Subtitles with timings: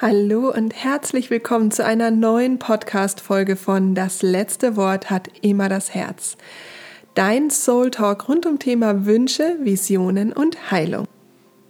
[0.00, 5.92] Hallo und herzlich willkommen zu einer neuen Podcast-Folge von Das letzte Wort hat immer das
[5.92, 6.36] Herz.
[7.14, 11.08] Dein Soul Talk rund um Thema Wünsche, Visionen und Heilung.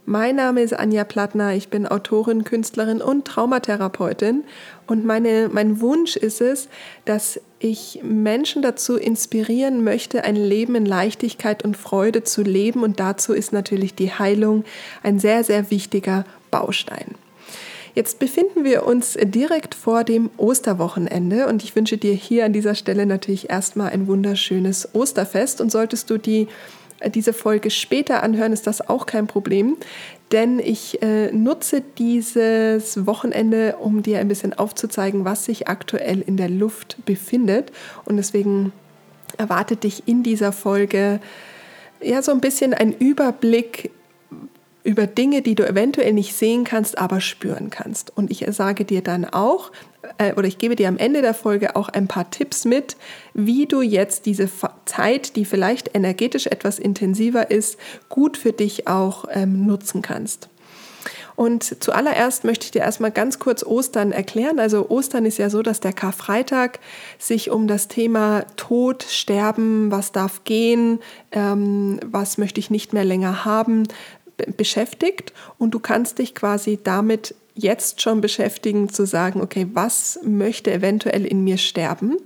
[0.05, 4.45] Mein Name ist Anja Plattner, ich bin Autorin, Künstlerin und Traumatherapeutin
[4.87, 6.69] und meine, mein Wunsch ist es,
[7.07, 13.01] dass ich Menschen dazu inspirieren möchte, ein Leben in Leichtigkeit und Freude zu leben und
[13.01, 14.65] dazu ist natürlich die Heilung
[15.03, 17.15] ein sehr, sehr wichtiger Baustein.
[17.99, 22.77] Jetzt befinden wir uns direkt vor dem Osterwochenende und ich wünsche dir hier an dieser
[22.77, 26.47] Stelle natürlich erstmal ein wunderschönes Osterfest und solltest du die
[27.13, 29.77] diese Folge später anhören, ist das auch kein Problem,
[30.31, 36.37] denn ich äh, nutze dieses Wochenende, um dir ein bisschen aufzuzeigen, was sich aktuell in
[36.37, 37.73] der Luft befindet.
[38.05, 38.73] Und deswegen
[39.39, 41.19] erwartet dich in dieser Folge
[42.01, 43.91] ja so ein bisschen ein Überblick
[44.85, 48.17] über Dinge, die du eventuell nicht sehen kannst, aber spüren kannst.
[48.17, 49.71] Und ich sage dir dann auch,
[50.19, 52.97] äh, oder ich gebe dir am Ende der Folge auch ein paar Tipps mit,
[53.35, 54.49] wie du jetzt diese
[54.85, 60.49] Zeit, die vielleicht energetisch etwas intensiver ist, gut für dich auch ähm, nutzen kannst.
[61.39, 64.59] Und zuallererst möchte ich dir erstmal ganz kurz Ostern erklären.
[64.59, 66.81] Also Ostern ist ja so, dass der Karfreitag
[67.17, 70.99] sich um das Thema Tod, Sterben, was darf gehen,
[71.31, 73.85] ähm, was möchte ich nicht mehr länger haben,
[74.57, 80.73] beschäftigt und du kannst dich quasi damit jetzt schon beschäftigen, zu sagen, okay, was möchte
[80.73, 82.17] eventuell in mir sterben?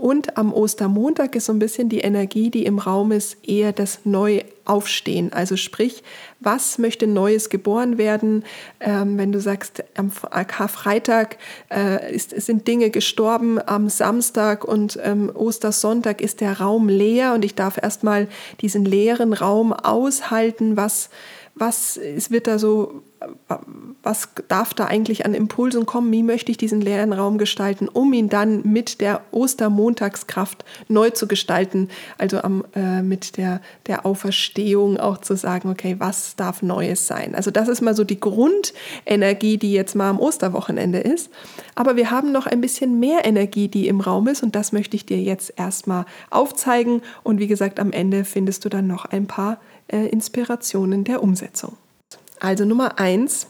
[0.00, 4.00] Und am Ostermontag ist so ein bisschen die Energie, die im Raum ist, eher das
[4.04, 5.30] Neuaufstehen.
[5.34, 6.02] Also sprich,
[6.38, 8.44] was möchte Neues geboren werden?
[8.80, 10.10] Ähm, wenn du sagst, am
[10.46, 11.36] Karfreitag
[11.70, 17.44] äh, ist, sind Dinge gestorben, am Samstag und ähm, Ostersonntag ist der Raum leer und
[17.44, 18.26] ich darf erstmal
[18.62, 21.10] diesen leeren Raum aushalten, was
[21.60, 23.02] was es wird da so,
[24.02, 28.14] was darf da eigentlich an Impulsen kommen, wie möchte ich diesen leeren Raum gestalten, um
[28.14, 34.98] ihn dann mit der Ostermontagskraft neu zu gestalten, also am, äh, mit der, der Auferstehung
[34.98, 37.34] auch zu sagen, okay, was darf Neues sein.
[37.34, 41.30] Also das ist mal so die Grundenergie, die jetzt mal am Osterwochenende ist.
[41.74, 44.96] Aber wir haben noch ein bisschen mehr Energie, die im Raum ist und das möchte
[44.96, 49.26] ich dir jetzt erstmal aufzeigen und wie gesagt, am Ende findest du dann noch ein
[49.26, 49.58] paar
[49.92, 51.76] äh, Inspirationen der Umsetzung.
[52.38, 53.46] Also Nummer eins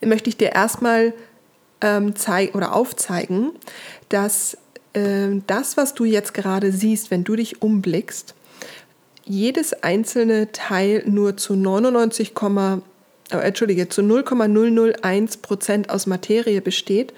[0.00, 1.12] möchte ich dir erstmal
[1.80, 3.52] ähm, zeigen oder aufzeigen,
[4.08, 4.56] dass
[4.92, 8.34] äh, das, was du jetzt gerade siehst, wenn du dich umblickst,
[9.24, 12.32] jedes einzelne Teil nur zu 99,
[13.30, 17.12] äh, Entschuldige, zu 0,001 Prozent aus Materie besteht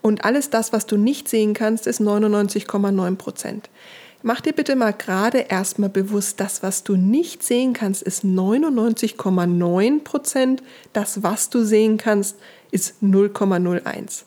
[0.00, 3.68] und alles das, was du nicht sehen kannst, ist 99,9 Prozent.
[4.22, 10.02] Mach dir bitte mal gerade erstmal bewusst, das, was du nicht sehen kannst, ist 99,9
[10.02, 10.62] Prozent.
[10.92, 12.36] Das, was du sehen kannst,
[12.72, 14.24] ist 0,01.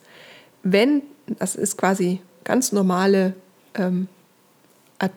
[0.64, 3.34] Wenn, das ist quasi ganz normale,
[3.76, 4.08] ähm,
[5.00, 5.10] äh,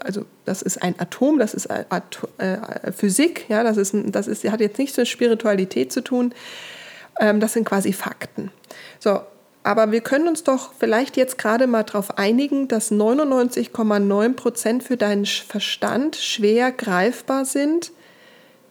[0.00, 4.44] also das ist ein Atom, das ist At äh, Physik, ja, das, ist, das ist,
[4.44, 6.34] hat jetzt nichts mit Spiritualität zu tun.
[7.18, 8.50] Ähm, das sind quasi Fakten.
[8.98, 9.20] So,
[9.62, 14.96] aber wir können uns doch vielleicht jetzt gerade mal darauf einigen, dass 99,9 Prozent für
[14.96, 17.92] deinen Verstand schwer greifbar sind,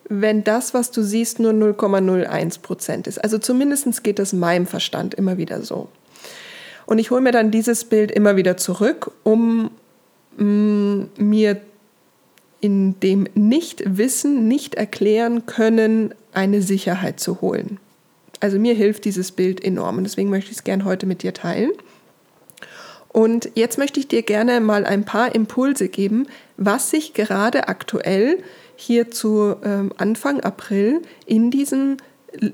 [0.09, 3.21] wenn das, was du siehst, nur 0,01 Prozent ist.
[3.23, 5.89] Also zumindest geht es meinem Verstand immer wieder so.
[6.85, 9.71] Und ich hole mir dann dieses Bild immer wieder zurück, um
[10.37, 11.61] mh, mm, mir
[12.61, 17.79] in dem Nicht-Wissen, nicht erklären können, eine Sicherheit zu holen.
[18.39, 21.33] Also mir hilft dieses Bild enorm und deswegen möchte ich es gerne heute mit dir
[21.33, 21.71] teilen.
[23.09, 26.27] Und jetzt möchte ich dir gerne mal ein paar Impulse geben,
[26.57, 28.43] was sich gerade aktuell
[28.75, 31.97] hier zu ähm, Anfang April in diesem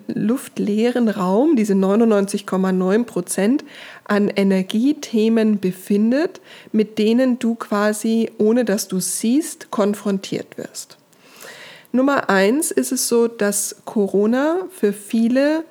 [0.07, 3.65] luftleeren Raum, diese 99,9 Prozent
[4.05, 10.97] an Energiethemen befindet, mit denen du quasi, ohne dass du siehst, konfrontiert wirst.
[11.91, 15.65] Nummer eins ist es so, dass Corona für viele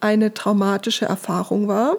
[0.00, 1.96] eine traumatische Erfahrung war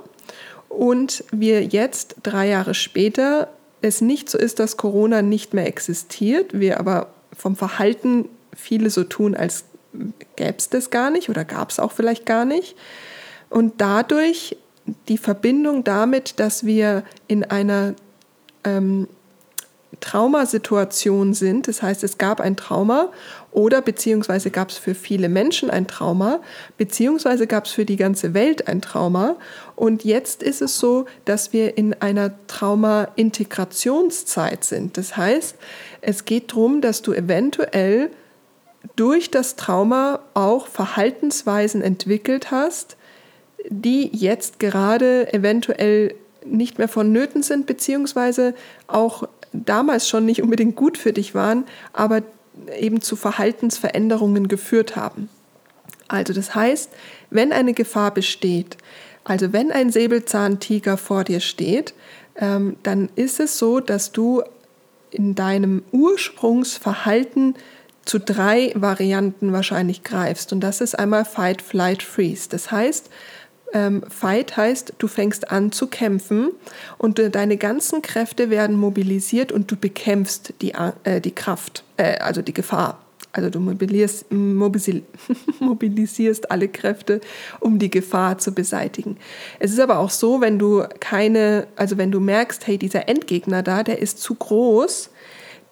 [0.69, 3.49] und wir jetzt drei Jahre später
[3.81, 9.03] es nicht so ist, dass Corona nicht mehr existiert, wir aber vom Verhalten viele so
[9.03, 9.63] tun, als
[10.35, 12.75] gäbe es das gar nicht oder gab es auch vielleicht gar nicht.
[13.49, 14.57] Und dadurch
[15.07, 17.95] die Verbindung damit, dass wir in einer
[18.63, 19.07] ähm,
[19.99, 21.67] Traumasituation sind.
[21.67, 23.11] Das heißt, es gab ein Trauma
[23.51, 26.41] oder beziehungsweise gab es für viele Menschen ein Trauma,
[26.77, 29.37] beziehungsweise gab es für die ganze Welt ein Trauma.
[29.75, 34.97] Und jetzt ist es so, dass wir in einer Trauma-Integrationszeit sind.
[34.97, 35.55] Das heißt,
[36.01, 38.11] es geht darum, dass du eventuell
[38.95, 42.97] durch das Trauma auch Verhaltensweisen entwickelt hast,
[43.67, 46.15] die jetzt gerade eventuell
[46.45, 48.53] nicht mehr vonnöten sind, beziehungsweise
[48.87, 52.21] auch damals schon nicht unbedingt gut für dich waren, aber
[52.79, 55.29] eben zu Verhaltensveränderungen geführt haben.
[56.07, 56.91] Also das heißt,
[57.29, 58.77] wenn eine Gefahr besteht,
[59.23, 61.93] also wenn ein Säbelzahntiger vor dir steht,
[62.35, 64.41] ähm, dann ist es so, dass du
[65.11, 67.55] in deinem Ursprungsverhalten
[68.05, 70.51] zu drei Varianten wahrscheinlich greifst.
[70.51, 72.49] Und das ist einmal Fight, Flight, Freeze.
[72.49, 73.09] Das heißt,
[73.73, 76.51] ähm, Fight heißt, du fängst an zu kämpfen
[76.97, 80.73] und äh, deine ganzen Kräfte werden mobilisiert und du bekämpfst die,
[81.03, 82.99] äh, die Kraft, äh, also die Gefahr.
[83.31, 84.25] Also du mobilisierst,
[85.59, 87.21] mobilisierst alle Kräfte,
[87.59, 89.17] um die Gefahr zu beseitigen.
[89.59, 93.61] Es ist aber auch so, wenn du keine, also wenn du merkst, hey, dieser Endgegner
[93.61, 95.11] da, der ist zu groß,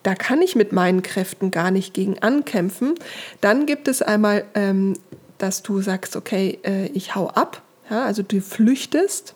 [0.03, 2.93] da kann ich mit meinen Kräften gar nicht gegen ankämpfen,
[3.41, 4.93] dann gibt es einmal, ähm,
[5.39, 9.36] dass du sagst, okay, äh, ich hau ab, ja, also du flüchtest.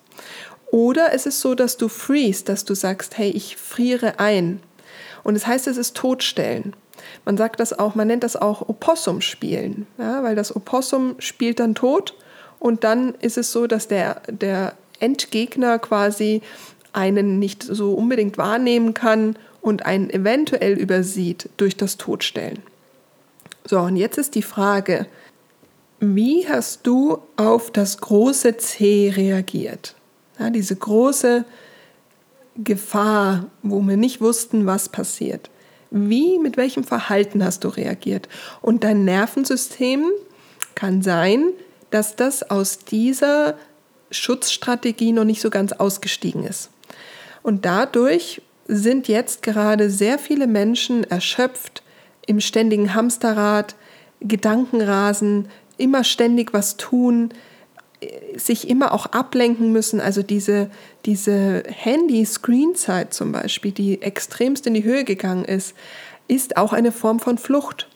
[0.71, 4.61] Oder es ist so, dass du freest, dass du sagst, hey, ich friere ein.
[5.23, 6.73] Und das heißt, es ist Totstellen.
[7.25, 11.59] Man sagt das auch, man nennt das auch Opossum spielen, ja, weil das Opossum spielt
[11.59, 12.15] dann tot
[12.59, 16.41] und dann ist es so, dass der, der Endgegner quasi
[16.93, 22.59] einen nicht so unbedingt wahrnehmen kann und einen eventuell übersieht durch das Totstellen.
[23.65, 25.05] So, und jetzt ist die Frage,
[26.01, 29.95] wie hast du auf das große C reagiert?
[30.39, 31.45] Ja, diese große
[32.57, 35.51] Gefahr, wo wir nicht wussten, was passiert.
[35.91, 38.27] Wie, mit welchem Verhalten hast du reagiert?
[38.61, 40.05] Und dein Nervensystem
[40.73, 41.49] kann sein,
[41.91, 43.55] dass das aus dieser
[44.09, 46.71] Schutzstrategie noch nicht so ganz ausgestiegen ist.
[47.43, 51.83] Und dadurch sind jetzt gerade sehr viele Menschen erschöpft,
[52.25, 53.75] im ständigen Hamsterrad,
[54.21, 55.49] Gedankenrasen,
[55.81, 57.33] immer ständig was tun,
[58.35, 60.01] sich immer auch ablenken müssen.
[60.01, 60.71] Also diese,
[61.05, 65.75] diese Handy-Screen-Zeit zum Beispiel, die extremst in die Höhe gegangen ist,
[66.27, 67.87] ist auch eine Form von Flucht.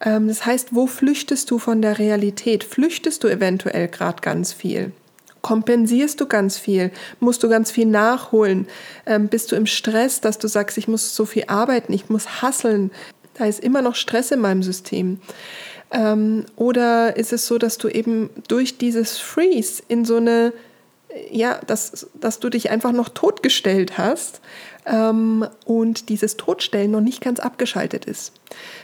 [0.00, 2.62] Ähm, das heißt, wo flüchtest du von der Realität?
[2.64, 4.92] Flüchtest du eventuell gerade ganz viel?
[5.40, 6.92] Kompensierst du ganz viel?
[7.18, 8.68] Musst du ganz viel nachholen?
[9.06, 12.42] Ähm, bist du im Stress, dass du sagst, ich muss so viel arbeiten, ich muss
[12.42, 12.92] hasseln?
[13.34, 15.20] Da ist immer noch Stress in meinem System.
[15.92, 20.52] Ähm, oder ist es so, dass du eben durch dieses Freeze in so eine,
[21.30, 24.40] ja, dass, dass du dich einfach noch totgestellt hast
[24.86, 28.32] ähm, und dieses Totstellen noch nicht ganz abgeschaltet ist.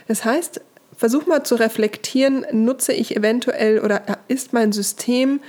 [0.07, 0.61] Das heißt,
[0.95, 5.39] versuch mal zu reflektieren, nutze ich eventuell oder ist mein System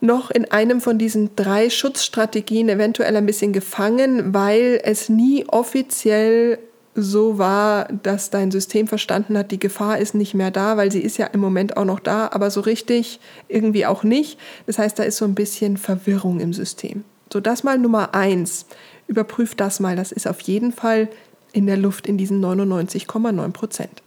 [0.00, 6.58] noch in einem von diesen drei Schutzstrategien eventuell ein bisschen gefangen, weil es nie offiziell
[6.94, 11.00] so war, dass dein System verstanden hat, die Gefahr ist nicht mehr da, weil sie
[11.00, 14.38] ist ja im Moment auch noch da, aber so richtig irgendwie auch nicht.
[14.66, 17.04] Das heißt, da ist so ein bisschen Verwirrung im System.
[17.32, 18.66] So, das mal Nummer eins.
[19.06, 19.94] Überprüf das mal.
[19.94, 21.08] Das ist auf jeden Fall
[21.52, 24.02] in der Luft in diesen 99,9 Prozent.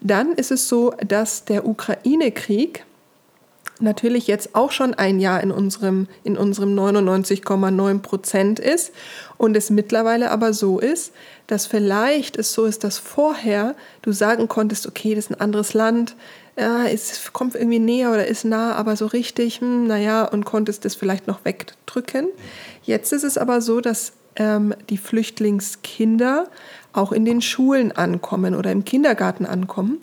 [0.00, 2.84] Dann ist es so, dass der Ukraine-Krieg
[3.82, 8.92] natürlich jetzt auch schon ein Jahr in unserem, in unserem 99,9 Prozent ist
[9.36, 11.12] und es mittlerweile aber so ist,
[11.46, 15.74] dass vielleicht es so ist, dass vorher du sagen konntest, okay, das ist ein anderes
[15.74, 16.16] Land,
[16.58, 20.84] ja, es kommt irgendwie näher oder ist nah, aber so richtig, hm, naja, und konntest
[20.84, 22.28] das vielleicht noch wegdrücken.
[22.82, 26.48] Jetzt ist es aber so, dass ähm, die Flüchtlingskinder
[26.92, 29.98] auch in den Schulen ankommen oder im Kindergarten ankommen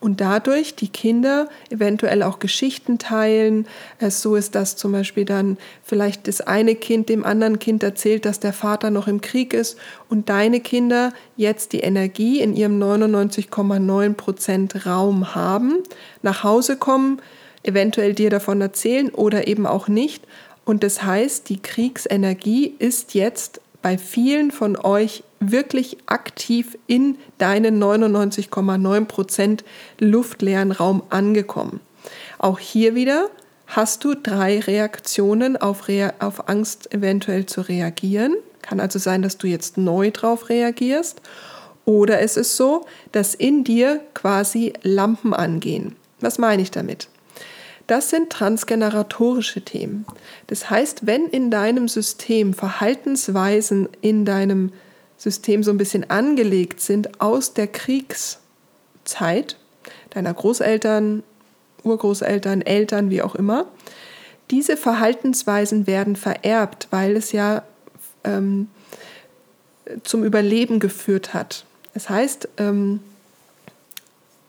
[0.00, 3.66] und dadurch die Kinder eventuell auch Geschichten teilen.
[3.98, 8.26] Es so ist, dass zum Beispiel dann vielleicht das eine Kind dem anderen Kind erzählt,
[8.26, 9.78] dass der Vater noch im Krieg ist
[10.10, 15.78] und deine Kinder jetzt die Energie in ihrem 99,9 Prozent Raum haben,
[16.20, 17.22] nach Hause kommen,
[17.62, 20.22] eventuell dir davon erzählen oder eben auch nicht.
[20.66, 27.78] Und das heißt, die Kriegsenergie ist jetzt bei vielen von euch wirklich aktiv in deinen
[27.82, 29.62] 99,9 Prozent
[30.00, 31.80] luftleeren Raum angekommen.
[32.38, 33.28] Auch hier wieder
[33.66, 38.34] hast du drei Reaktionen auf, Re auf Angst eventuell zu reagieren.
[38.62, 41.20] Kann also sein, dass du jetzt neu drauf reagierst.
[41.84, 45.94] Oder es ist so, dass in dir quasi Lampen angehen.
[46.20, 47.08] Was meine ich damit?
[47.86, 50.06] Das sind transgeneratorische Themen.
[50.46, 54.72] Das heißt, wenn in deinem System Verhaltensweisen in deinem
[55.18, 59.56] System so ein bisschen angelegt sind aus der Kriegszeit,
[60.10, 61.22] deiner Großeltern,
[61.82, 63.66] Urgroßeltern, Eltern, wie auch immer,
[64.50, 67.62] diese Verhaltensweisen werden vererbt, weil es ja
[68.24, 68.68] ähm,
[70.02, 71.64] zum Überleben geführt hat.
[71.92, 73.00] Das heißt, ähm,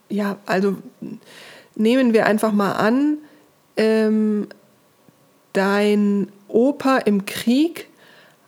[0.09, 0.77] ja, also
[1.75, 3.17] nehmen wir einfach mal an,
[3.77, 4.47] ähm,
[5.53, 7.87] dein Opa im Krieg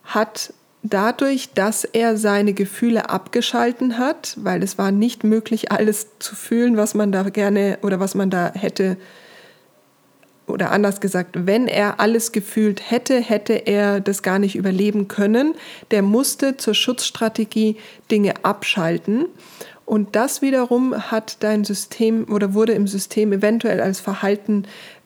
[0.03, 0.53] hat
[0.83, 6.77] dadurch, dass er seine Gefühle abgeschalten hat, weil es war nicht möglich, alles zu fühlen,
[6.77, 8.97] was man da gerne oder was man da hätte,
[10.47, 15.55] oder anders gesagt, wenn er alles gefühlt hätte, hätte er das gar nicht überleben können.
[15.91, 17.75] Der musste zur Schutzstrategie
[18.09, 19.25] Dinge abschalten.
[19.85, 24.63] Und das wiederum hat dein System oder wurde im System eventuell als Verhalten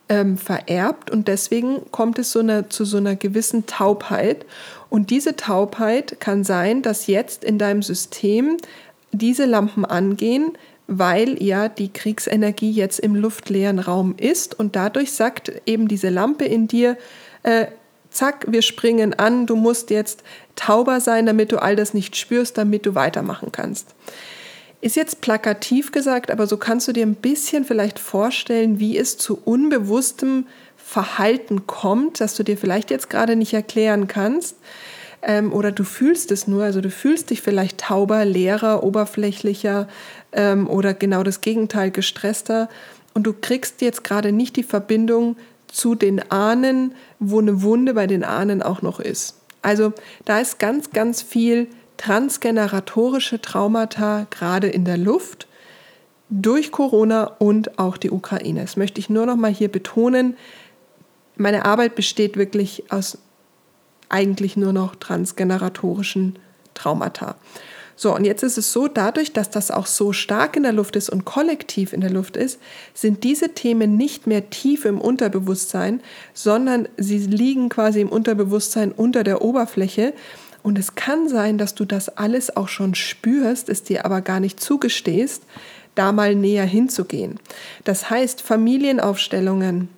[0.08, 4.44] ähm, vererbt und deswegen kommt es so eine, zu so einer gewissen Taubheit.
[4.90, 8.58] Und diese Taubheit kann sein, dass jetzt in deinem System
[9.12, 10.52] diese Lampen angehen,
[10.86, 16.44] weil ja die Kriegsenergie jetzt im luftleeren Raum ist und dadurch sagt eben diese Lampe
[16.44, 16.98] in dir,
[17.42, 17.66] äh,
[18.10, 20.22] zack, wir springen an, du musst jetzt
[20.56, 23.94] tauber sein, damit du all das nicht spürst, damit du weitermachen kannst.
[24.82, 29.16] Ist jetzt plakativ gesagt, aber so kannst du dir ein bisschen vielleicht vorstellen, wie es
[29.16, 34.56] zu unbewusstem Verhalten kommt, das du dir vielleicht jetzt gerade nicht erklären kannst.
[35.22, 39.86] Ähm, oder du fühlst es nur, also du fühlst dich vielleicht tauber, leerer, oberflächlicher
[40.32, 42.68] ähm, oder genau das Gegenteil, gestresster.
[43.14, 45.36] Und du kriegst jetzt gerade nicht die Verbindung
[45.68, 49.36] zu den Ahnen, wo eine Wunde bei den Ahnen auch noch ist.
[49.62, 49.92] Also
[50.24, 51.68] da ist ganz, ganz viel
[52.02, 55.46] transgeneratorische Traumata gerade in der Luft
[56.30, 58.62] durch Corona und auch die Ukraine.
[58.62, 60.36] Das möchte ich nur noch mal hier betonen.
[61.36, 63.18] Meine Arbeit besteht wirklich aus
[64.08, 66.38] eigentlich nur noch transgeneratorischen
[66.74, 67.36] Traumata.
[67.94, 70.96] So, und jetzt ist es so, dadurch, dass das auch so stark in der Luft
[70.96, 72.58] ist und kollektiv in der Luft ist,
[72.94, 76.00] sind diese Themen nicht mehr tief im Unterbewusstsein,
[76.34, 80.14] sondern sie liegen quasi im Unterbewusstsein unter der Oberfläche
[80.62, 84.40] und es kann sein, dass du das alles auch schon spürst, es dir aber gar
[84.40, 85.42] nicht zugestehst,
[85.94, 87.38] da mal näher hinzugehen.
[87.84, 89.88] Das heißt, Familienaufstellungen,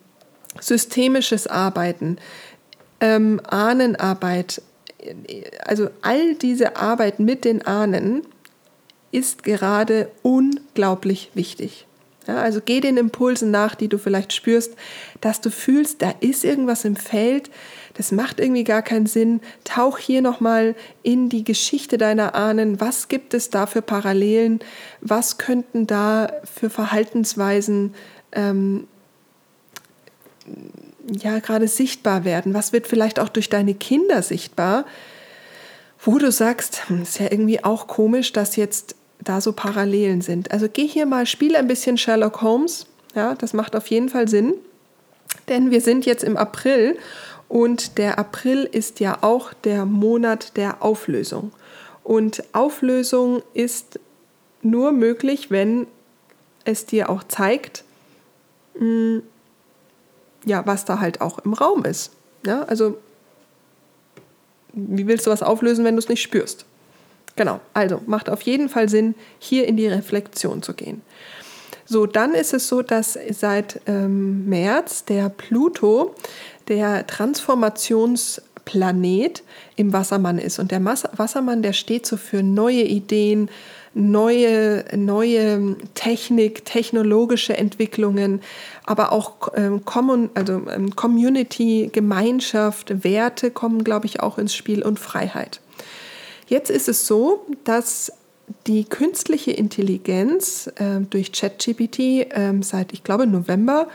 [0.60, 2.18] systemisches Arbeiten,
[3.00, 4.62] ähm, Ahnenarbeit,
[5.64, 8.22] also all diese Arbeit mit den Ahnen
[9.12, 11.86] ist gerade unglaublich wichtig.
[12.26, 14.74] Ja, also geh den Impulsen nach, die du vielleicht spürst,
[15.20, 17.50] dass du fühlst, da ist irgendwas im Feld,
[17.94, 19.40] das macht irgendwie gar keinen Sinn.
[19.62, 22.80] Tauch hier nochmal in die Geschichte deiner Ahnen.
[22.80, 24.60] Was gibt es da für Parallelen?
[25.00, 27.94] Was könnten da für Verhaltensweisen
[28.32, 28.88] ähm,
[31.08, 32.52] ja gerade sichtbar werden?
[32.52, 34.86] Was wird vielleicht auch durch deine Kinder sichtbar?
[36.00, 40.50] Wo du sagst, hm, ist ja irgendwie auch komisch, dass jetzt da so Parallelen sind.
[40.50, 42.86] Also geh hier mal, spiel ein bisschen Sherlock Holmes.
[43.14, 44.54] Ja, das macht auf jeden Fall Sinn.
[45.48, 46.98] Denn wir sind jetzt im April
[47.54, 51.52] und der April ist ja auch der Monat der Auflösung.
[52.02, 54.00] Und Auflösung ist
[54.62, 55.86] nur möglich, wenn
[56.64, 57.84] es dir auch zeigt,
[58.76, 59.22] hm,
[60.44, 62.10] ja, was da halt auch im Raum ist.
[62.44, 62.98] Ja, also,
[64.72, 66.66] wie willst du was auflösen, wenn du es nicht spürst?
[67.36, 71.02] Genau, also macht auf jeden Fall Sinn, hier in die Reflexion zu gehen.
[71.86, 76.14] So, dann ist es so, dass seit ähm, März der Pluto
[76.68, 79.42] der Transformationsplanet
[79.76, 80.58] im Wassermann ist.
[80.58, 83.50] Und der Mas Wassermann, der steht so für neue Ideen,
[83.92, 88.40] neue, neue Technik, technologische Entwicklungen,
[88.84, 89.82] aber auch ähm,
[90.34, 95.60] also, ähm, Community, Gemeinschaft, Werte kommen, glaube ich, auch ins Spiel und Freiheit.
[96.46, 98.10] Jetzt ist es so, dass
[98.66, 103.88] die künstliche Intelligenz äh, durch ChatGPT äh, seit, ich glaube, November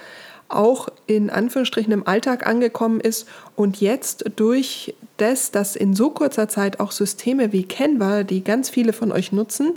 [0.49, 6.47] auch in Anführungsstrichen im Alltag angekommen ist und jetzt durch das, dass in so kurzer
[6.47, 9.73] Zeit auch Systeme wie Canva, die ganz viele von euch nutzen,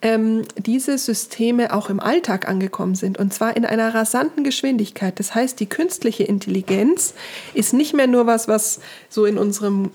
[0.00, 5.18] ähm, diese Systeme auch im Alltag angekommen sind und zwar in einer rasanten Geschwindigkeit.
[5.18, 7.14] Das heißt, die künstliche Intelligenz
[7.54, 9.90] ist nicht mehr nur was, was so in unserem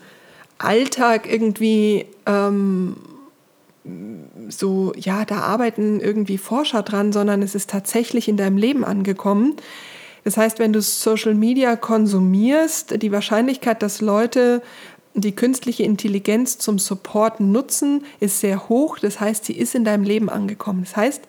[0.57, 2.95] Alltag irgendwie ähm,
[4.49, 9.55] so, ja, da arbeiten irgendwie Forscher dran, sondern es ist tatsächlich in deinem Leben angekommen.
[10.23, 14.61] Das heißt, wenn du Social Media konsumierst, die Wahrscheinlichkeit, dass Leute
[15.13, 18.99] die künstliche Intelligenz zum Support nutzen, ist sehr hoch.
[18.99, 20.83] Das heißt, sie ist in deinem Leben angekommen.
[20.83, 21.23] Das heißt,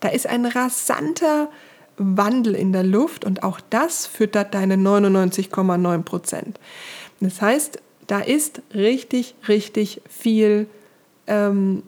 [0.00, 1.48] da ist ein rasanter
[1.96, 6.58] Wandel in der Luft und auch das füttert deine 99,9 Prozent.
[7.20, 10.66] Das heißt, da ist richtig, richtig viel
[11.26, 11.84] ähm,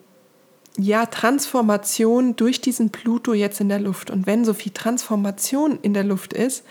[0.77, 4.11] ja, Transformation durch diesen Pluto jetzt in der Luft.
[4.11, 6.65] Und wenn so viel Transformation in der Luft ist,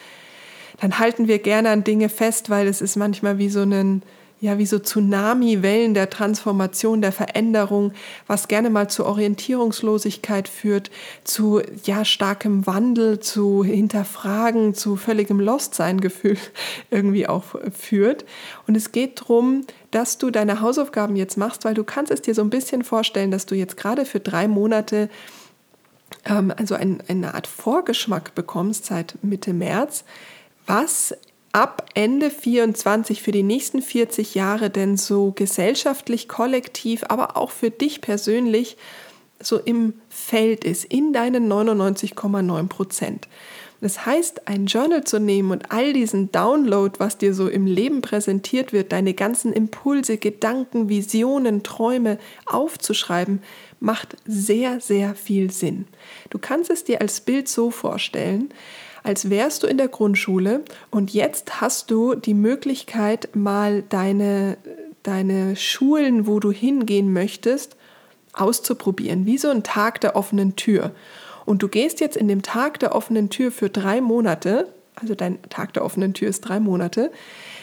[0.79, 4.03] dann halten wir gerne an Dinge fest, weil es ist manchmal wie so ein,
[4.43, 7.93] ja, wie so Tsunami-Wellen der Transformation, der Veränderung,
[8.27, 10.91] was gerne mal zu Orientierungslosigkeit führt,
[11.23, 16.35] zu ja, starkem Wandel, zu Hinterfragen, zu völligem Lost-Sein-Gefühl
[16.91, 18.25] irgendwie auch führt.
[18.67, 22.35] Und es geht darum, dass du deine Hausaufgaben jetzt machst, weil du kannst es dir
[22.35, 25.09] so ein bisschen vorstellen, dass du jetzt gerade für drei Monate
[26.25, 30.03] ähm, also ein, eine Art Vorgeschmack bekommst seit Mitte März,
[30.67, 31.15] was
[31.53, 37.69] ab Ende 24 für die nächsten 40 Jahre denn so gesellschaftlich, kollektiv, aber auch für
[37.69, 38.75] dich persönlich
[39.39, 43.27] so im Feld ist, in deinen 99,9 Prozent.
[43.81, 48.01] Das heißt, ein Journal zu nehmen und all diesen Download, was dir so im Leben
[48.01, 53.43] präsentiert wird, deine ganzen Impulse, Gedanken, Visionen, Träume aufzuschreiben,
[53.81, 55.85] macht sehr, sehr viel Sinn.
[56.29, 58.53] Du kannst es dir als Bild so vorstellen,
[59.03, 64.57] als wärst du in der Grundschule und jetzt hast du die Möglichkeit, mal deine,
[65.03, 67.75] deine Schulen, wo du hingehen möchtest,
[68.33, 70.91] auszuprobieren, wie so ein Tag der offenen Tür.
[71.45, 75.41] Und du gehst jetzt in dem Tag der offenen Tür für drei Monate, also dein
[75.49, 77.11] Tag der offenen Tür ist drei Monate,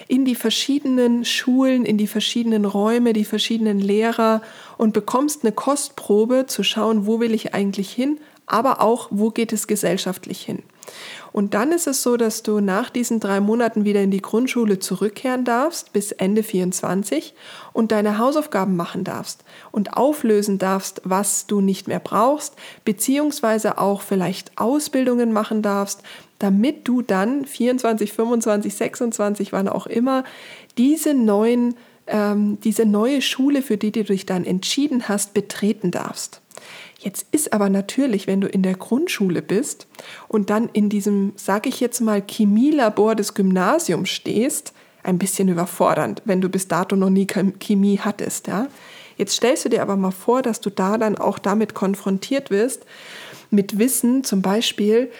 [0.08, 4.42] in die verschiedenen Schulen, in die verschiedenen Räume, die verschiedenen Lehrer
[4.76, 9.52] und bekommst eine Kostprobe zu schauen, wo will ich eigentlich hin, aber auch, wo geht
[9.52, 10.64] es gesellschaftlich hin.
[11.32, 14.78] Und dann ist es so, dass du nach diesen drei Monaten wieder in die Grundschule
[14.78, 17.34] zurückkehren darfst bis Ende 24
[17.72, 24.02] und deine Hausaufgaben machen darfst und auflösen darfst, was du nicht mehr brauchst, beziehungsweise auch
[24.02, 26.02] vielleicht Ausbildungen machen darfst,
[26.38, 30.24] damit du dann 24, 25, 26, wann auch immer,
[30.78, 36.40] diese neuen, ähm, diese neue Schule, für die du dich dann entschieden hast, betreten darfst.
[37.00, 39.86] Jetzt ist aber natürlich, wenn du in der Grundschule bist
[40.28, 46.20] und dann in diesem, sage ich jetzt mal, Chemielabor des Gymnasiums stehst, ein bisschen überfordernd,
[46.26, 48.48] wenn du bis dato noch nie Chemie hattest.
[48.48, 48.66] Ja?
[49.16, 52.84] Jetzt stellst du dir aber mal vor, dass du da dann auch damit konfrontiert wirst,
[53.50, 55.10] mit Wissen zum Beispiel,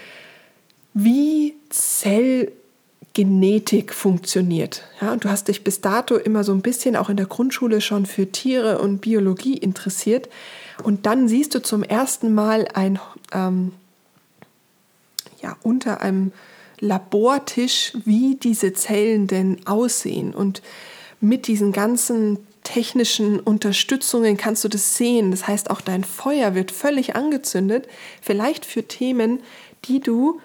[0.93, 4.85] wie Zellgenetik funktioniert.
[5.01, 7.81] Ja, und du hast dich bis dato immer so ein bisschen auch in der Grundschule
[7.81, 10.29] schon für Tiere und Biologie interessiert.
[10.81, 12.99] Und dann siehst du zum ersten Mal ein,
[13.33, 13.73] ähm,
[15.41, 16.33] ja, unter einem
[16.81, 20.35] Labortisch, wie diese Zellen denn aussehen.
[20.35, 20.63] Und
[21.21, 25.31] mit diesen ganzen technischen Unterstützungen kannst du das sehen.
[25.31, 27.87] Das heißt, auch dein Feuer wird völlig angezündet,
[28.23, 29.41] vielleicht für Themen,
[29.85, 30.41] die du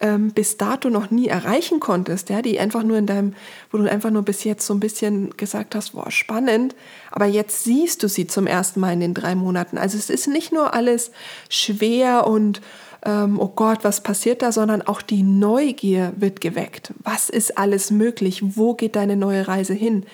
[0.00, 3.34] ähm, bis dato noch nie erreichen konntest, ja, die einfach nur in deinem,
[3.70, 6.74] wo du einfach nur bis jetzt so ein bisschen gesagt hast, boah, spannend,
[7.10, 9.78] aber jetzt siehst du sie zum ersten Mal in den drei Monaten.
[9.78, 11.10] Also es ist nicht nur alles
[11.48, 12.60] schwer und
[13.04, 16.92] ähm, oh Gott, was passiert da, sondern auch die Neugier wird geweckt.
[16.98, 18.42] Was ist alles möglich?
[18.56, 20.04] Wo geht deine neue Reise hin?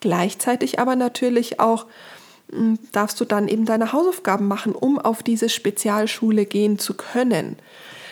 [0.00, 1.86] Gleichzeitig aber natürlich auch
[2.50, 7.56] hm, darfst du dann eben deine Hausaufgaben machen, um auf diese Spezialschule gehen zu können.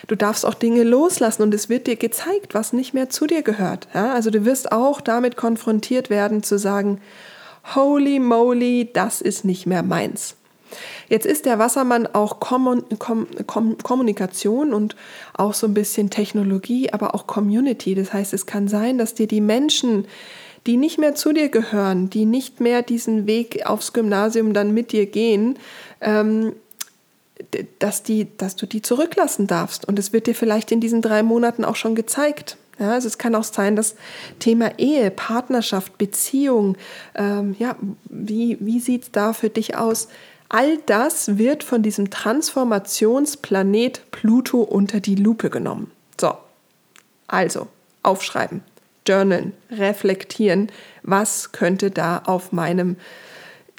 [0.07, 3.41] Du darfst auch Dinge loslassen und es wird dir gezeigt, was nicht mehr zu dir
[3.41, 3.87] gehört.
[3.93, 4.13] Ja?
[4.13, 7.01] Also du wirst auch damit konfrontiert werden zu sagen,
[7.75, 10.35] holy moly, das ist nicht mehr meins.
[11.07, 14.95] Jetzt ist der Wassermann auch Kommun Kom Kom Kommunikation und
[15.33, 17.95] auch so ein bisschen Technologie, aber auch Community.
[17.95, 20.05] Das heißt, es kann sein, dass dir die Menschen,
[20.67, 24.91] die nicht mehr zu dir gehören, die nicht mehr diesen Weg aufs Gymnasium dann mit
[24.91, 25.57] dir gehen,
[26.01, 26.53] ähm,
[27.79, 29.87] dass, die, dass du die zurücklassen darfst.
[29.87, 32.57] Und es wird dir vielleicht in diesen drei Monaten auch schon gezeigt.
[32.79, 33.95] Ja, also es kann auch sein, dass
[34.39, 36.77] Thema Ehe, Partnerschaft, Beziehung,
[37.15, 40.07] ähm, ja, wie, wie sieht es da für dich aus?
[40.47, 45.91] All das wird von diesem Transformationsplanet Pluto unter die Lupe genommen.
[46.19, 46.33] So,
[47.27, 47.67] also
[48.01, 48.63] aufschreiben,
[49.07, 50.71] journalen, reflektieren,
[51.03, 52.95] was könnte da auf meinem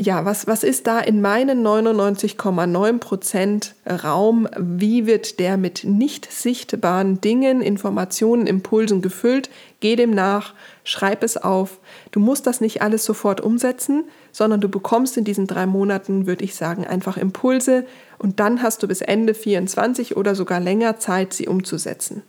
[0.00, 4.48] ja, was, was ist da in meinen 99,9 Prozent Raum?
[4.58, 9.50] Wie wird der mit nicht sichtbaren Dingen, Informationen, Impulsen gefüllt?
[9.80, 11.80] Geh dem nach, schreib es auf.
[12.12, 16.44] Du musst das nicht alles sofort umsetzen, sondern du bekommst in diesen drei Monaten, würde
[16.44, 17.84] ich sagen, einfach Impulse
[18.16, 22.22] und dann hast du bis Ende 24 oder sogar länger Zeit, sie umzusetzen.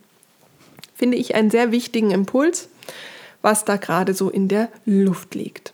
[0.94, 2.68] Finde ich einen sehr wichtigen Impuls,
[3.40, 5.72] was da gerade so in der Luft liegt.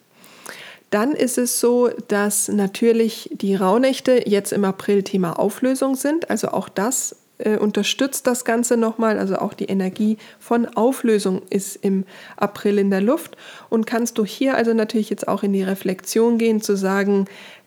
[0.90, 6.30] Dann ist es so, dass natürlich die Rauhnächte jetzt im April Thema Auflösung sind.
[6.30, 9.18] Also auch das äh, unterstützt das Ganze nochmal.
[9.18, 12.04] Also auch die Energie von Auflösung ist im
[12.36, 13.36] April in der Luft.
[13.68, 17.26] Und kannst du hier also natürlich jetzt auch in die Reflexion gehen, zu sagen,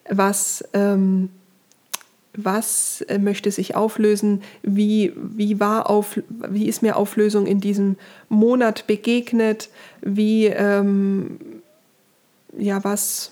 [0.09, 1.29] was, ähm,
[2.35, 7.97] was äh, möchte sich auflösen, wie, wie, war auf, wie ist mir Auflösung in diesem
[8.29, 9.69] Monat begegnet,
[10.01, 10.47] wie...
[10.47, 11.60] Ähm,
[12.57, 13.31] ja, was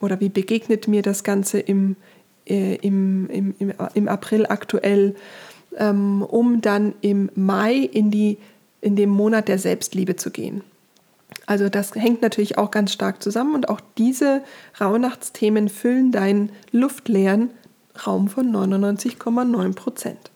[0.00, 1.96] oder wie begegnet mir das Ganze im,
[2.46, 5.14] äh, im, im, im, im, April aktuell,
[5.76, 8.38] ähm, um dann im Mai in, die,
[8.80, 10.62] in den Monat der Selbstliebe zu gehen.
[11.46, 14.42] Also das hängt natürlich auch ganz stark zusammen und auch diese
[14.80, 17.50] Rauhnachtsthemen füllen deinen luftleeren
[18.06, 20.30] Raum von 99,9 Prozent.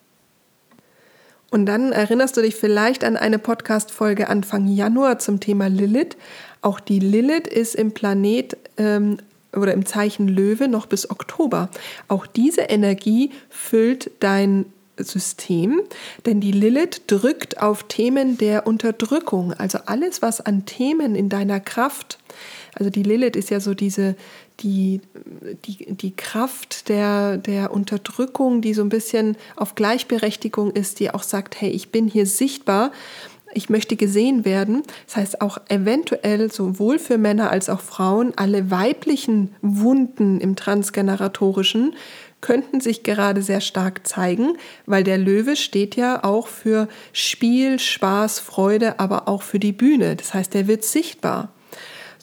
[1.51, 6.17] Und dann erinnerst du dich vielleicht an eine Podcast-Folge Anfang Januar zum Thema Lilith.
[6.65, 9.17] Auch die Lilith ist im Planet ähm,
[9.53, 11.69] oder im Zeichen Löwe noch bis Oktober.
[12.07, 14.65] Auch diese Energie füllt dein
[14.97, 15.81] System,
[16.25, 21.59] denn die Lilith drückt auf Themen der Unterdrückung, also alles, was an Themen in deiner
[21.59, 22.17] Kraft,
[22.73, 24.15] also die Lilith ist ja so diese,
[24.61, 25.01] die,
[25.65, 31.23] die, die Kraft der, der Unterdrückung, die so ein bisschen auf Gleichberechtigung ist, die auch
[31.23, 32.91] sagt, hey, ich bin hier sichtbar,
[33.55, 34.83] ich möchte gesehen werden.
[35.07, 41.95] Das heißt auch eventuell sowohl für Männer als auch Frauen alle weiblichen Wunden im transgeneratorischen
[42.41, 48.39] könnten sich gerade sehr stark zeigen, weil der Löwe steht ja auch für Spiel, Spaß,
[48.39, 50.15] Freude, aber auch für die Bühne.
[50.15, 51.49] Das heißt, er wird sichtbar.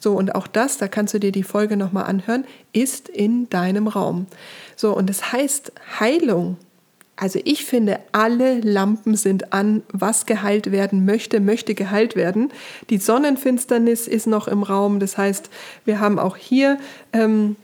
[0.03, 3.87] So, und auch das, da kannst du dir die Folge nochmal anhören, ist in deinem
[3.87, 4.27] Raum.
[4.75, 6.57] So, und das heißt, Heilung
[7.15, 12.51] also ich finde, alle Lampen sind an, was geheilt werden möchte, möchte geheilt werden.
[12.89, 14.99] Die Sonnenfinsternis ist noch im Raum.
[14.99, 15.49] Das heißt,
[15.85, 16.79] wir haben auch hier
[17.13, 17.55] ähm,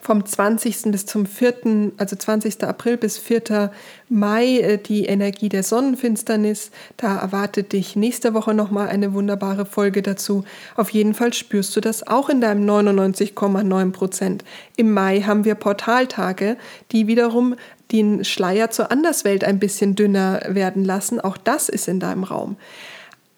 [0.00, 0.90] vom 20.
[0.90, 2.64] bis zum 4., also 20.
[2.64, 3.70] April bis 4.
[4.08, 6.70] Mai äh, die Energie der Sonnenfinsternis.
[6.96, 10.44] Da erwartet dich nächste Woche nochmal eine wunderbare Folge dazu.
[10.76, 14.44] Auf jeden Fall spürst du das auch in deinem 99,9 Prozent.
[14.76, 16.56] Im Mai haben wir Portaltage,
[16.92, 17.54] die wiederum
[17.92, 21.20] den Schleier zur Anderswelt ein bisschen dünner werden lassen.
[21.20, 22.56] Auch das ist in deinem Raum.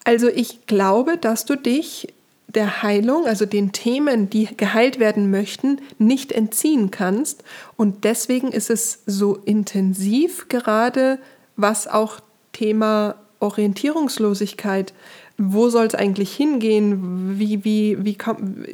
[0.04, 2.08] Also ich glaube, dass du dich
[2.54, 7.44] der Heilung, also den Themen, die geheilt werden möchten, nicht entziehen kannst.
[7.76, 11.18] Und deswegen ist es so intensiv gerade,
[11.56, 12.20] was auch
[12.52, 14.92] Thema Orientierungslosigkeit,
[15.38, 18.18] wo soll es eigentlich hingehen, wie, wie, wie,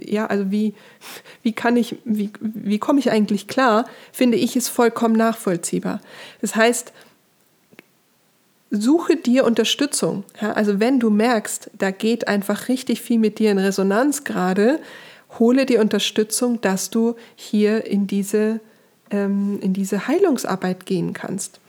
[0.04, 0.74] ja, also wie,
[1.42, 6.00] wie kann ich, wie, wie komme ich eigentlich klar, finde ich es vollkommen nachvollziehbar.
[6.40, 6.92] Das heißt,
[8.70, 10.24] suche dir Unterstützung.
[10.40, 14.81] Ja, also wenn du merkst, da geht einfach richtig viel mit dir in Resonanz gerade,
[15.38, 18.61] hole dir Unterstützung, dass du hier in diese,
[19.11, 21.61] ähm, in diese Heilungsarbeit gehen kannst.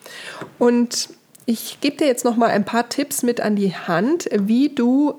[0.60, 1.10] Und
[1.46, 5.16] ich gebe dir jetzt noch mal ein paar Tipps mit an die Hand, wie du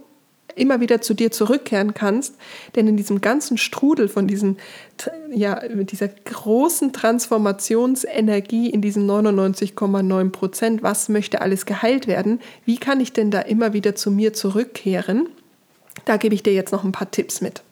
[0.58, 2.34] immer wieder zu dir zurückkehren kannst.
[2.76, 4.58] Denn in diesem ganzen Strudel von diesen,
[5.30, 13.00] ja, dieser großen Transformationsenergie in diesen 99,9 Prozent, was möchte alles geheilt werden, wie kann
[13.00, 15.28] ich denn da immer wieder zu mir zurückkehren?
[16.04, 17.62] Da gebe ich dir jetzt noch ein paar Tipps mit.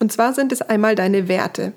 [0.00, 1.72] Und zwar sind es einmal deine Werte.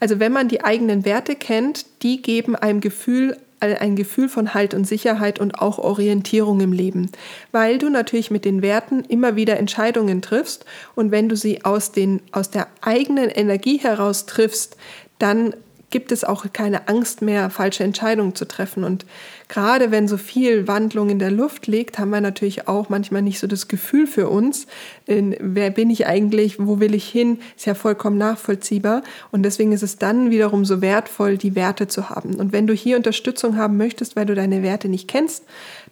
[0.00, 3.36] Also wenn man die eigenen Werte kennt, die geben einem Gefühl
[3.74, 7.10] ein Gefühl von Halt und Sicherheit und auch Orientierung im Leben,
[7.52, 11.92] weil du natürlich mit den Werten immer wieder Entscheidungen triffst und wenn du sie aus,
[11.92, 14.76] den, aus der eigenen Energie heraus triffst,
[15.18, 15.54] dann
[15.90, 18.82] gibt es auch keine Angst mehr, falsche Entscheidungen zu treffen.
[18.82, 19.06] Und
[19.48, 23.38] gerade wenn so viel Wandlung in der Luft liegt, haben wir natürlich auch manchmal nicht
[23.38, 24.66] so das Gefühl für uns,
[25.06, 29.02] wer bin ich eigentlich, wo will ich hin, ist ja vollkommen nachvollziehbar.
[29.30, 32.34] Und deswegen ist es dann wiederum so wertvoll, die Werte zu haben.
[32.34, 35.44] Und wenn du hier Unterstützung haben möchtest, weil du deine Werte nicht kennst,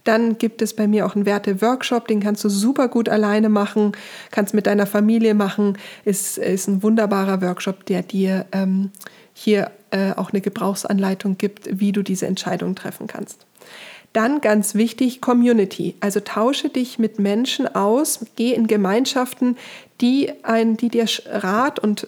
[0.02, 3.92] dann gibt es bei mir auch einen Werte-Workshop, den kannst du super gut alleine machen,
[4.30, 5.78] kannst mit deiner Familie machen.
[6.04, 8.90] Ist, ist ein wunderbarer Workshop, der dir ähm,
[9.34, 13.44] hier äh, auch eine Gebrauchsanleitung gibt, wie du diese Entscheidung treffen kannst.
[14.14, 15.96] Dann ganz wichtig, Community.
[15.98, 19.56] Also tausche dich mit Menschen aus, geh in Gemeinschaften,
[20.00, 22.06] die, ein, die dir Rat und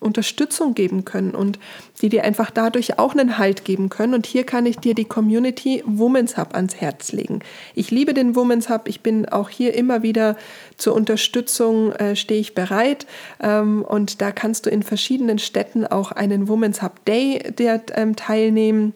[0.00, 1.58] Unterstützung geben können und
[2.00, 4.14] die dir einfach dadurch auch einen Halt geben können.
[4.14, 7.40] Und hier kann ich dir die Community Women's Hub ans Herz legen.
[7.74, 8.88] Ich liebe den Women's Hub.
[8.88, 10.36] Ich bin auch hier immer wieder
[10.76, 13.06] zur Unterstützung, äh, stehe ich bereit.
[13.40, 18.16] Ähm, und da kannst du in verschiedenen Städten auch einen Women's Hub Day der, ähm,
[18.16, 18.94] teilnehmen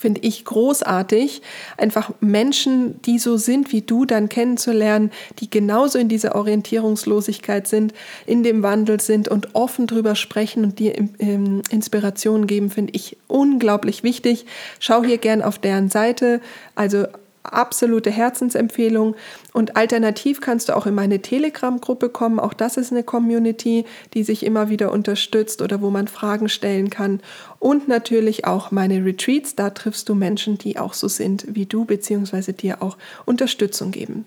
[0.00, 1.42] finde ich großartig,
[1.76, 7.92] einfach Menschen, die so sind wie du, dann kennenzulernen, die genauso in dieser Orientierungslosigkeit sind,
[8.26, 14.02] in dem Wandel sind und offen drüber sprechen und dir Inspiration geben, finde ich unglaublich
[14.02, 14.46] wichtig.
[14.78, 16.40] Schau hier gern auf deren Seite,
[16.74, 17.06] also
[17.42, 19.16] absolute Herzensempfehlung.
[19.52, 22.38] Und alternativ kannst du auch in meine Telegram-Gruppe kommen.
[22.38, 26.90] Auch das ist eine Community, die sich immer wieder unterstützt oder wo man Fragen stellen
[26.90, 27.20] kann.
[27.58, 29.54] Und natürlich auch meine Retreats.
[29.54, 34.26] Da triffst du Menschen, die auch so sind wie du, beziehungsweise dir auch Unterstützung geben.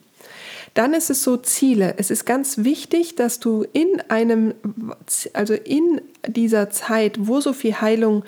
[0.73, 1.95] Dann ist es so Ziele.
[1.97, 4.55] Es ist ganz wichtig, dass du in einem,
[5.33, 8.23] also in dieser Zeit, wo so viel Heilung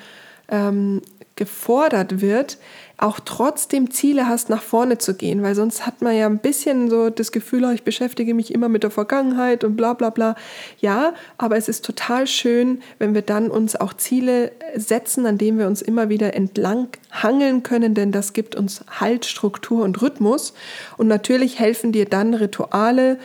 [0.49, 1.01] ähm,
[1.35, 2.57] gefordert wird,
[2.97, 6.89] auch trotzdem Ziele hast, nach vorne zu gehen, weil sonst hat man ja ein bisschen
[6.89, 10.35] so das Gefühl, oh, ich beschäftige mich immer mit der Vergangenheit und bla bla bla.
[10.79, 15.59] Ja, aber es ist total schön, wenn wir dann uns auch Ziele setzen, an denen
[15.59, 20.53] wir uns immer wieder entlang hangeln können, denn das gibt uns Halt, Struktur und Rhythmus.
[20.97, 23.17] Und natürlich helfen dir dann Rituale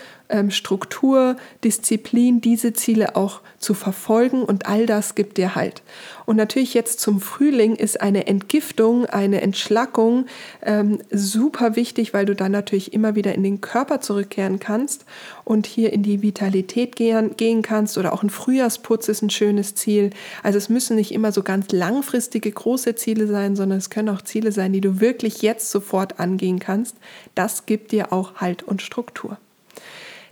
[0.50, 5.82] Struktur, Disziplin, diese Ziele auch zu verfolgen und all das gibt dir halt.
[6.24, 10.26] Und natürlich jetzt zum Frühling ist eine Entgiftung, eine Entschlackung
[10.62, 15.04] ähm, super wichtig, weil du dann natürlich immer wieder in den Körper zurückkehren kannst
[15.44, 19.74] und hier in die Vitalität gehen, gehen kannst oder auch ein Frühjahrsputz ist ein schönes
[19.74, 20.10] Ziel.
[20.42, 24.22] Also es müssen nicht immer so ganz langfristige große Ziele sein, sondern es können auch
[24.22, 26.96] Ziele sein, die du wirklich jetzt sofort angehen kannst.
[27.34, 29.38] Das gibt dir auch Halt und Struktur.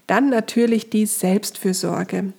[0.08, 2.32] Dann natürlich die Selbstfürsorge.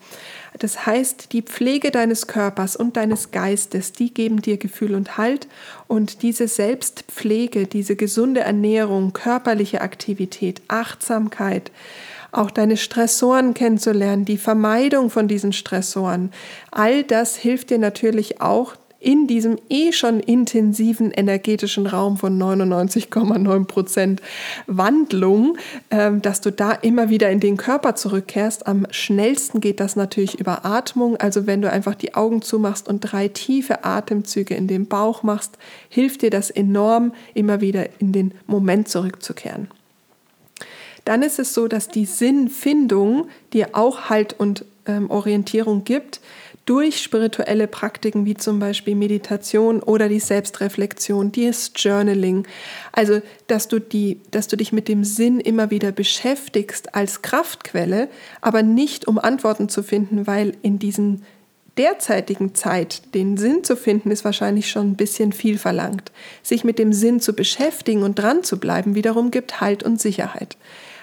[0.58, 5.47] Das heißt, die Pflege deines Körpers und deines Geistes, die geben dir Gefühl und Halt.
[5.88, 11.71] Und diese Selbstpflege, diese gesunde Ernährung, körperliche Aktivität, Achtsamkeit,
[12.32, 16.32] auch deine Stressoren kennenzulernen, die Vermeidung von diesen Stressoren,
[16.71, 23.65] all das hilft dir natürlich auch, in diesem eh schon intensiven energetischen Raum von 99,9
[23.65, 24.21] Prozent
[24.67, 25.57] Wandlung,
[25.89, 28.67] ähm, dass du da immer wieder in den Körper zurückkehrst.
[28.67, 31.15] Am schnellsten geht das natürlich über Atmung.
[31.17, 35.57] Also wenn du einfach die Augen zumachst und drei tiefe Atemzüge in den Bauch machst,
[35.88, 39.69] hilft dir das enorm, immer wieder in den Moment zurückzukehren.
[41.05, 46.19] Dann ist es so, dass die Sinnfindung dir auch Halt und ähm, Orientierung gibt
[46.69, 52.45] durch spirituelle Praktiken wie zum Beispiel Meditation oder die Selbstreflexion, das Journaling.
[52.91, 58.08] Also, dass du, die, dass du dich mit dem Sinn immer wieder beschäftigst als Kraftquelle,
[58.39, 61.23] aber nicht um Antworten zu finden, weil in diesen
[61.79, 66.12] derzeitigen Zeit den Sinn zu finden, ist wahrscheinlich schon ein bisschen viel verlangt.
[66.43, 70.55] Sich mit dem Sinn zu beschäftigen und dran zu bleiben, wiederum gibt Halt und Sicherheit.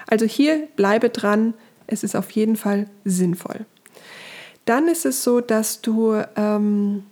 [0.07, 1.55] Also hier bleibe dran,
[1.89, 3.67] es ist auf jeden Fall sinnvoll.
[4.67, 7.05] Dann ist es so, dass du ähm,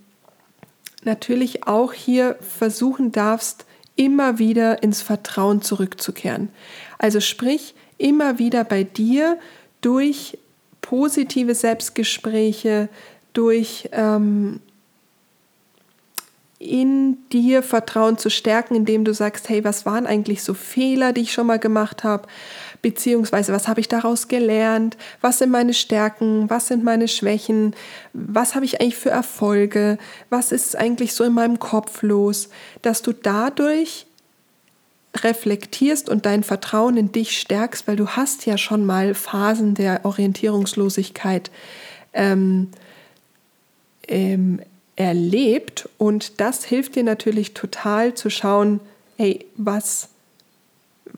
[1.04, 3.64] natürlich auch hier versuchen darfst,
[3.96, 6.50] immer wieder ins Vertrauen zurückzukehren.
[6.98, 9.38] Also sprich, immer wieder bei dir
[9.80, 10.36] durch
[10.80, 12.88] positive Selbstgespräche,
[13.32, 14.60] durch ähm,
[16.64, 21.22] in dir Vertrauen zu stärken, indem du sagst, hey, was waren eigentlich so Fehler, die
[21.22, 22.29] ich schon mal gemacht habe?
[22.85, 27.74] beziehungsweise was habe ich daraus gelernt, was sind meine Stärken, was sind meine Schwächen,
[28.12, 29.96] was habe ich eigentlich für Erfolge,
[30.29, 32.50] was ist eigentlich so in meinem Kopf los,
[32.83, 34.05] dass du dadurch
[35.16, 40.05] reflektierst und dein Vertrauen in dich stärkst, weil du hast ja schon mal Phasen der
[40.05, 41.50] Orientierungslosigkeit
[42.12, 42.68] ähm,
[44.07, 44.61] ähm,
[44.96, 48.80] erlebt und das hilft dir natürlich total zu schauen,
[49.16, 50.09] hey, was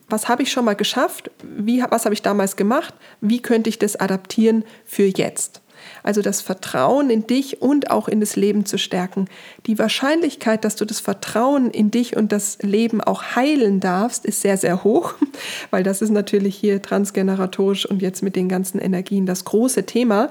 [0.08, 3.78] was habe ich schon mal geschafft, wie, was habe ich damals gemacht, wie könnte ich
[3.78, 5.60] das adaptieren für jetzt.
[6.02, 9.28] Also das Vertrauen in dich und auch in das Leben zu stärken.
[9.66, 14.40] Die Wahrscheinlichkeit, dass du das Vertrauen in dich und das Leben auch heilen darfst, ist
[14.40, 15.14] sehr, sehr hoch,
[15.70, 20.30] weil das ist natürlich hier transgeneratorisch und jetzt mit den ganzen Energien das große Thema.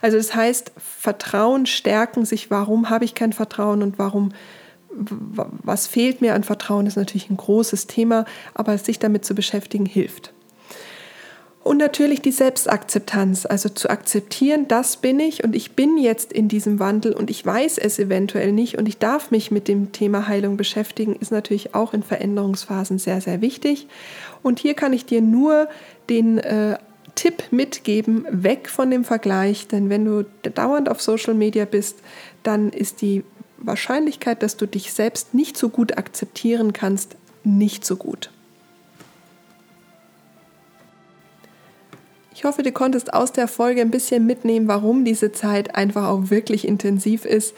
[0.00, 4.32] Also das heißt, Vertrauen stärken sich, warum habe ich kein Vertrauen und warum
[4.90, 9.86] was fehlt mir an Vertrauen, ist natürlich ein großes Thema, aber sich damit zu beschäftigen
[9.86, 10.32] hilft.
[11.62, 16.48] Und natürlich die Selbstakzeptanz, also zu akzeptieren, das bin ich und ich bin jetzt in
[16.48, 20.28] diesem Wandel und ich weiß es eventuell nicht und ich darf mich mit dem Thema
[20.28, 23.86] Heilung beschäftigen, ist natürlich auch in Veränderungsphasen sehr, sehr wichtig.
[24.42, 25.68] Und hier kann ich dir nur
[26.08, 26.78] den äh,
[27.18, 31.98] Tipp mitgeben, weg von dem Vergleich, denn wenn du dauernd auf Social Media bist,
[32.44, 33.24] dann ist die
[33.56, 38.30] Wahrscheinlichkeit, dass du dich selbst nicht so gut akzeptieren kannst, nicht so gut.
[42.38, 46.30] Ich hoffe, du konntest aus der Folge ein bisschen mitnehmen, warum diese Zeit einfach auch
[46.30, 47.52] wirklich intensiv ist,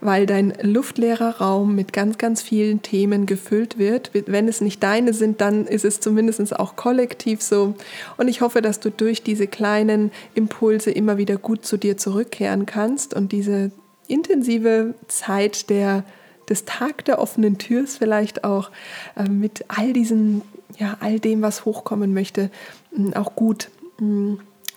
[0.00, 4.10] weil dein luftleerer Raum mit ganz, ganz vielen Themen gefüllt wird.
[4.12, 7.76] Wenn es nicht deine sind, dann ist es zumindest auch kollektiv so.
[8.16, 12.66] Und ich hoffe, dass du durch diese kleinen Impulse immer wieder gut zu dir zurückkehren
[12.66, 13.70] kannst und diese
[14.08, 16.02] intensive Zeit der,
[16.48, 18.72] des Tag der offenen Türs vielleicht auch
[19.14, 20.42] äh, mit all diesen,
[20.76, 22.50] ja, all dem, was hochkommen möchte,
[22.96, 23.68] mh, auch gut,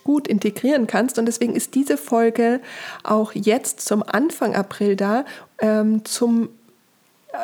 [0.04, 1.18] gut integrieren kannst.
[1.18, 2.60] Und deswegen ist diese Folge
[3.02, 5.24] auch jetzt zum Anfang April da,
[5.60, 6.48] ähm, zum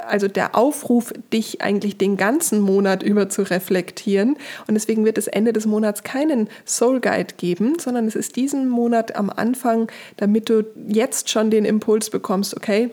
[0.06, 4.36] also der Aufruf, dich eigentlich den ganzen Monat über zu reflektieren.
[4.66, 8.68] Und deswegen wird es Ende des Monats keinen Soul Guide geben, sondern es ist diesen
[8.68, 12.90] Monat am Anfang, damit du jetzt schon den Impuls bekommst, okay,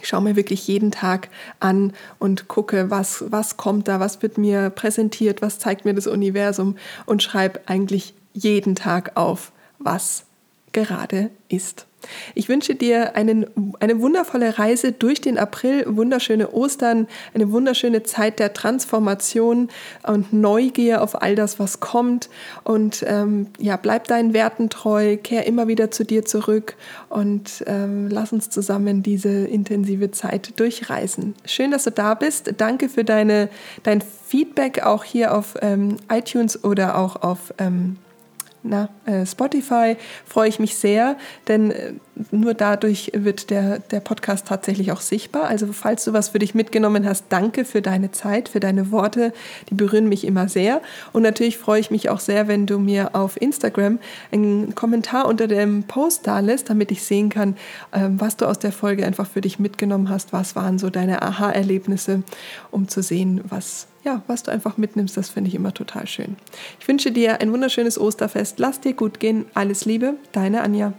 [0.00, 1.28] ich schaue mir wirklich jeden Tag
[1.60, 6.06] an und gucke, was, was kommt da, was wird mir präsentiert, was zeigt mir das
[6.06, 6.76] Universum
[7.06, 10.24] und schreibe eigentlich jeden Tag auf, was
[10.72, 11.86] gerade ist.
[12.34, 13.46] Ich wünsche dir einen,
[13.80, 19.68] eine wundervolle Reise durch den April, wunderschöne Ostern, eine wunderschöne Zeit der Transformation
[20.06, 22.28] und Neugier auf all das, was kommt.
[22.64, 26.76] Und ähm, ja, bleib deinen Werten treu, kehr immer wieder zu dir zurück
[27.08, 31.34] und ähm, lass uns zusammen diese intensive Zeit durchreisen.
[31.44, 32.54] Schön, dass du da bist.
[32.58, 33.48] Danke für deine,
[33.82, 37.96] dein Feedback auch hier auf ähm, iTunes oder auch auf ähm,
[38.62, 39.96] na, äh, Spotify.
[40.24, 41.16] Freue ich mich sehr,
[41.48, 41.92] denn äh,
[42.30, 45.44] nur dadurch wird der, der Podcast tatsächlich auch sichtbar.
[45.44, 49.32] Also falls du was für dich mitgenommen hast, danke für deine Zeit, für deine Worte,
[49.70, 50.82] die berühren mich immer sehr.
[51.12, 53.98] Und natürlich freue ich mich auch sehr, wenn du mir auf Instagram
[54.30, 57.56] einen Kommentar unter dem Post da lässt, damit ich sehen kann,
[57.92, 61.22] ähm, was du aus der Folge einfach für dich mitgenommen hast, was waren so deine
[61.22, 62.22] Aha-Erlebnisse,
[62.70, 66.34] um zu sehen, was ja, was du einfach mitnimmst, das finde ich immer total schön.
[66.80, 68.58] Ich wünsche dir ein wunderschönes Osterfest.
[68.58, 69.44] Lass dir gut gehen.
[69.54, 70.92] Alles Liebe, deine Anja.